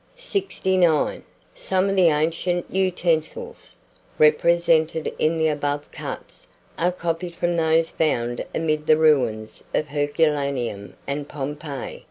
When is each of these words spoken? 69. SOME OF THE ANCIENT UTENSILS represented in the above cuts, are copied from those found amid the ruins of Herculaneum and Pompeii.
69. 0.15 1.21
SOME 1.53 1.89
OF 1.91 1.95
THE 1.95 2.09
ANCIENT 2.09 2.65
UTENSILS 2.71 3.75
represented 4.17 5.13
in 5.19 5.37
the 5.37 5.47
above 5.47 5.91
cuts, 5.91 6.47
are 6.75 6.91
copied 6.91 7.35
from 7.35 7.55
those 7.55 7.91
found 7.91 8.43
amid 8.55 8.87
the 8.87 8.97
ruins 8.97 9.63
of 9.75 9.89
Herculaneum 9.89 10.95
and 11.05 11.29
Pompeii. 11.29 11.99